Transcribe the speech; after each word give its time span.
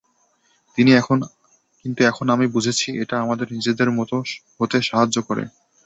কিন্তু 1.85 2.01
এখন 2.05 2.25
আমি 2.29 2.45
বুঝেছি, 2.47 2.87
এটা 3.01 3.15
আমাদের 3.21 3.47
নিজেদের 3.51 3.89
মতো 3.91 4.15
হতে 4.59 4.77
সাহায্য 4.81 5.17
করে। 5.27 5.43